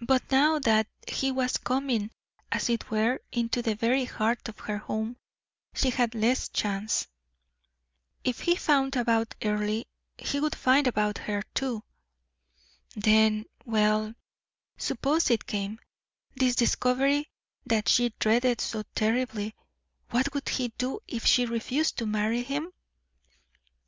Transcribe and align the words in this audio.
But 0.00 0.32
now 0.32 0.58
that 0.58 0.88
he 1.06 1.30
was 1.30 1.56
coming, 1.56 2.10
as 2.50 2.68
it 2.68 2.90
were, 2.90 3.20
into 3.30 3.62
the 3.62 3.76
very 3.76 4.04
heart 4.04 4.48
of 4.48 4.58
her 4.58 4.78
home, 4.78 5.16
she 5.76 5.90
had 5.90 6.16
less 6.16 6.48
chance. 6.48 7.06
If 8.24 8.40
he 8.40 8.56
found 8.56 8.96
out 8.96 9.00
about 9.00 9.34
Earle, 9.40 9.84
he 10.18 10.40
would 10.40 10.56
find 10.56 10.88
out 10.88 10.90
about 10.90 11.18
her, 11.18 11.42
too. 11.54 11.84
Then 12.96 13.44
well, 13.64 14.12
suppose 14.76 15.30
it 15.30 15.46
came, 15.46 15.78
this 16.34 16.56
discovery 16.56 17.30
that 17.64 17.88
she 17.88 18.12
dreaded 18.18 18.60
so 18.60 18.82
terribly, 18.92 19.54
what 20.10 20.34
would 20.34 20.48
he 20.48 20.72
do 20.78 20.98
if 21.06 21.24
she 21.26 21.46
refused 21.46 21.96
to 21.98 22.06
marry 22.06 22.42
him? 22.42 22.72